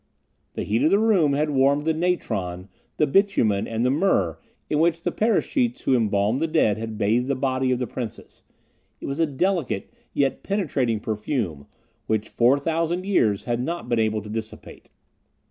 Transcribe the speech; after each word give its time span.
The 0.53 0.63
heat 0.63 0.81
of 0.81 0.89
the 0.89 0.97
room 0.97 1.33
had 1.33 1.51
warmed 1.51 1.85
the 1.85 1.93
natron, 1.93 2.69
the 2.97 3.05
bitumen, 3.05 3.67
and 3.67 3.85
the 3.85 3.91
myrrh 3.91 4.39
in 4.67 4.79
which 4.79 5.03
the 5.03 5.11
paraschites 5.11 5.81
who 5.81 5.95
embalmed 5.95 6.39
the 6.41 6.47
dead 6.47 6.79
had 6.79 6.97
bathed 6.97 7.27
the 7.27 7.35
body 7.35 7.69
of 7.69 7.77
the 7.77 7.85
Princess; 7.85 8.41
it 8.99 9.05
was 9.05 9.19
a 9.19 9.27
delicate, 9.27 9.93
yet 10.11 10.41
penetrating 10.41 10.99
perfume, 11.01 11.67
which 12.07 12.29
four 12.29 12.57
thousand 12.57 13.05
years 13.05 13.43
had 13.43 13.59
not 13.61 13.87
been 13.89 13.99
able 13.99 14.23
to 14.23 14.29
dissipate. 14.29 14.89